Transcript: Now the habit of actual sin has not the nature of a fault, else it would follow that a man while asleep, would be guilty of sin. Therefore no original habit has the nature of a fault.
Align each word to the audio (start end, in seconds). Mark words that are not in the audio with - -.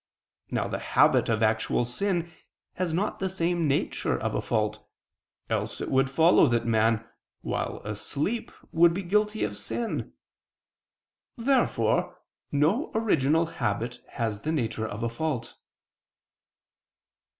Now 0.49 0.67
the 0.67 0.79
habit 0.79 1.29
of 1.29 1.43
actual 1.43 1.85
sin 1.85 2.31
has 2.73 2.91
not 2.91 3.19
the 3.19 3.53
nature 3.55 4.17
of 4.17 4.33
a 4.33 4.41
fault, 4.41 4.83
else 5.47 5.79
it 5.79 5.91
would 5.91 6.09
follow 6.09 6.47
that 6.47 6.63
a 6.63 6.65
man 6.65 7.05
while 7.41 7.81
asleep, 7.85 8.51
would 8.71 8.95
be 8.95 9.03
guilty 9.03 9.43
of 9.43 9.55
sin. 9.55 10.13
Therefore 11.37 12.17
no 12.51 12.89
original 12.95 13.45
habit 13.45 14.03
has 14.13 14.41
the 14.41 14.51
nature 14.51 14.87
of 14.87 15.03
a 15.03 15.09
fault. 15.09 15.53